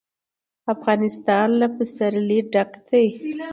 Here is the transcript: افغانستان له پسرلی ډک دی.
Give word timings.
افغانستان 0.73 1.47
له 1.61 1.67
پسرلی 1.75 2.39
ډک 2.53 2.71
دی. 2.87 3.05